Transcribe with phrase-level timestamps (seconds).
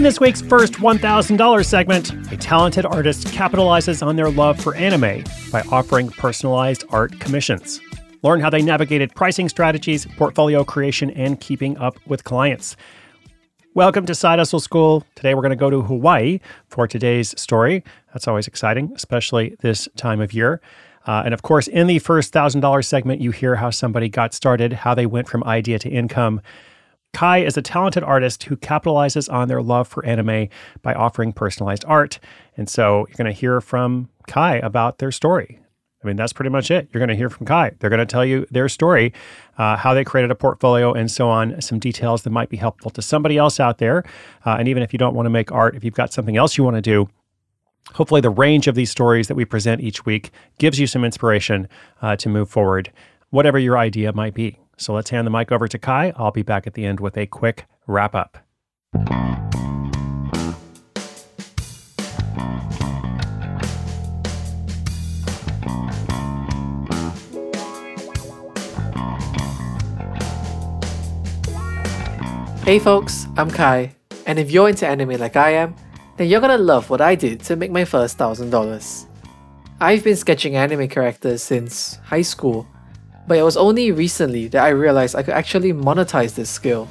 [0.00, 5.22] In this week's first $1,000 segment, a talented artist capitalizes on their love for anime
[5.52, 7.82] by offering personalized art commissions.
[8.22, 12.76] Learn how they navigated pricing strategies, portfolio creation, and keeping up with clients.
[13.74, 15.04] Welcome to Side Hustle School.
[15.16, 17.84] Today we're going to go to Hawaii for today's story.
[18.14, 20.62] That's always exciting, especially this time of year.
[21.06, 24.72] Uh, and of course, in the first $1,000 segment, you hear how somebody got started,
[24.72, 26.40] how they went from idea to income.
[27.12, 30.48] Kai is a talented artist who capitalizes on their love for anime
[30.82, 32.18] by offering personalized art.
[32.56, 35.60] And so you're going to hear from Kai about their story.
[36.02, 36.88] I mean, that's pretty much it.
[36.92, 37.72] You're going to hear from Kai.
[37.78, 39.12] They're going to tell you their story,
[39.58, 42.90] uh, how they created a portfolio, and so on, some details that might be helpful
[42.92, 44.04] to somebody else out there.
[44.46, 46.56] Uh, and even if you don't want to make art, if you've got something else
[46.56, 47.08] you want to do,
[47.94, 51.68] hopefully the range of these stories that we present each week gives you some inspiration
[52.00, 52.90] uh, to move forward,
[53.30, 54.59] whatever your idea might be.
[54.80, 56.14] So let's hand the mic over to Kai.
[56.16, 58.38] I'll be back at the end with a quick wrap up.
[72.64, 73.94] Hey folks, I'm Kai,
[74.26, 75.74] and if you're into anime like I am,
[76.16, 79.06] then you're gonna love what I did to make my first thousand dollars.
[79.78, 82.66] I've been sketching anime characters since high school
[83.30, 86.88] but it was only recently that I realized I could actually monetize this skill.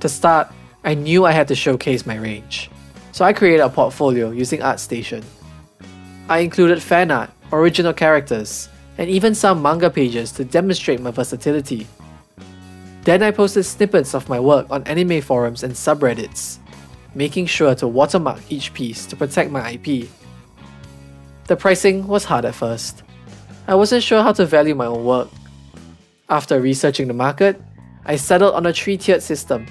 [0.00, 0.48] To start,
[0.82, 2.68] I knew I had to showcase my range,
[3.12, 5.22] so I created a portfolio using ArtStation.
[6.28, 11.86] I included fan art, original characters, and even some manga pages to demonstrate my versatility.
[13.04, 16.58] Then I posted snippets of my work on anime forums and subreddits,
[17.14, 20.08] making sure to watermark each piece to protect my IP.
[21.46, 23.04] The pricing was hard at first,
[23.70, 25.28] I wasn't sure how to value my own work.
[26.28, 27.62] After researching the market,
[28.04, 29.64] I settled on a three tiered system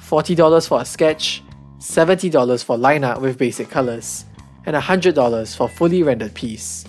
[0.00, 1.42] $40 for a sketch,
[1.78, 4.24] $70 for line art with basic colors,
[4.64, 6.86] and $100 for fully rendered piece.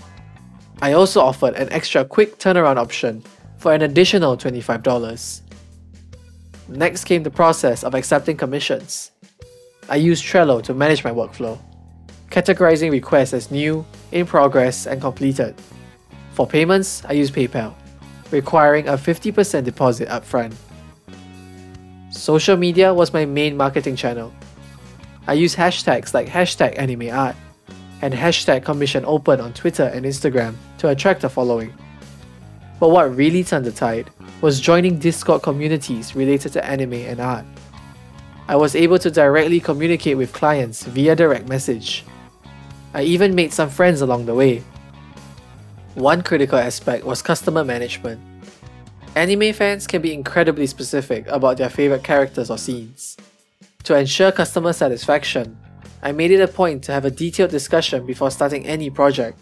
[0.81, 3.21] I also offered an extra quick turnaround option
[3.57, 5.41] for an additional $25.
[6.69, 9.11] Next came the process of accepting commissions.
[9.89, 11.59] I used Trello to manage my workflow,
[12.31, 15.53] categorizing requests as new, in progress, and completed.
[16.39, 17.73] For payments, I use PayPal,
[18.31, 20.53] requiring a 50% deposit upfront.
[22.11, 24.33] Social media was my main marketing channel.
[25.27, 27.35] I use hashtags like hashtag animeart
[28.01, 31.73] and hashtag commission open on Twitter and Instagram to attract a following.
[32.79, 37.44] But what really turned the tide was joining Discord communities related to anime and art.
[38.47, 42.06] I was able to directly communicate with clients via direct message.
[42.94, 44.63] I even made some friends along the way
[45.99, 48.21] one critical aspect was customer management.
[49.15, 53.17] Anime fans can be incredibly specific about their favorite characters or scenes.
[53.83, 55.57] To ensure customer satisfaction,
[56.01, 59.38] I made it a point to have a detailed discussion before starting any project.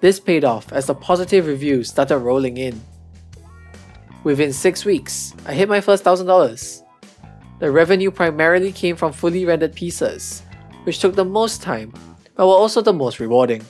[0.00, 2.80] This paid off as the positive reviews started rolling in.
[4.22, 6.82] Within 6 weeks, I hit my first $1,000.
[7.58, 10.42] The revenue primarily came from fully rendered pieces,
[10.84, 11.92] which took the most time,
[12.36, 13.64] but were also the most rewarding.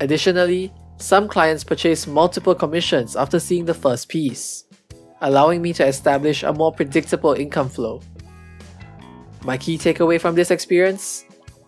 [0.00, 4.64] Additionally, some clients purchase multiple commissions after seeing the first piece,
[5.20, 8.00] allowing me to establish a more predictable income flow.
[9.44, 11.24] My key takeaway from this experience?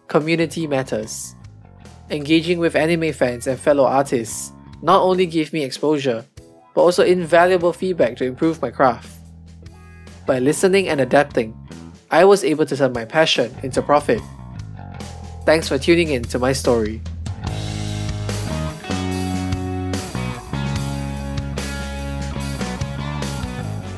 [0.08, 1.34] Community matters.
[2.10, 4.52] Engaging with anime fans and fellow artists
[4.82, 6.24] not only gave me exposure,
[6.74, 9.10] but also invaluable feedback to improve my craft.
[10.26, 11.56] By listening and adapting,
[12.10, 14.20] I was able to turn my passion into profit.
[15.44, 17.00] Thanks for tuning in to my story.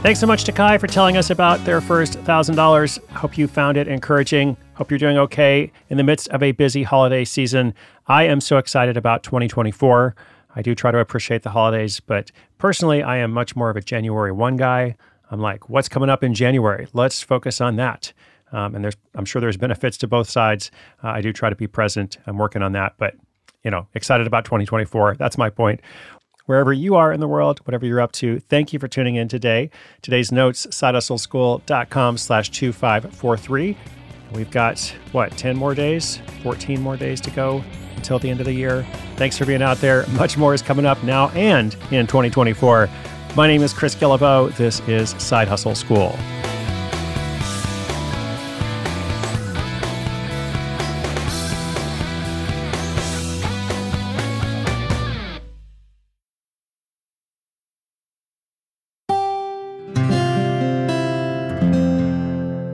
[0.05, 3.09] Thanks so much to Kai for telling us about their first $1,000.
[3.13, 4.55] Hope you found it encouraging.
[4.75, 7.73] Hope you're doing okay in the midst of a busy holiday season.
[8.07, 10.15] I am so excited about 2024.
[10.55, 13.81] I do try to appreciate the holidays, but personally, I am much more of a
[13.81, 14.95] January 1 guy.
[15.31, 16.87] I'm like, what's coming up in January?
[16.93, 18.13] Let's focus on that.
[18.53, 20.71] Um, and there's, I'm sure there's benefits to both sides.
[21.03, 22.19] Uh, I do try to be present.
[22.27, 23.15] I'm working on that, but
[23.63, 25.15] you know, excited about 2024.
[25.15, 25.81] That's my point
[26.47, 28.41] wherever you are in the world, whatever you're up to.
[28.41, 29.71] Thank you for tuning in today.
[30.03, 33.77] Today's notes, sidehustleschool.com slash 2543.
[34.33, 34.81] We've got,
[35.13, 37.63] what, 10 more days, 14 more days to go
[37.97, 38.87] until the end of the year.
[39.17, 40.07] Thanks for being out there.
[40.13, 42.89] Much more is coming up now and in 2024.
[43.37, 44.55] My name is Chris Guillebeau.
[44.57, 46.17] This is Side Hustle School.